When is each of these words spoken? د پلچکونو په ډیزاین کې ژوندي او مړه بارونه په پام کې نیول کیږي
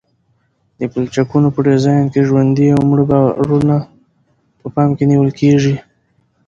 د 0.79 0.81
پلچکونو 0.93 1.47
په 1.55 1.59
ډیزاین 1.67 2.05
کې 2.13 2.21
ژوندي 2.27 2.67
او 2.75 2.81
مړه 2.89 3.03
بارونه 3.09 3.75
په 4.59 4.67
پام 4.75 4.89
کې 4.97 5.03
نیول 5.11 5.31
کیږي 5.39 5.75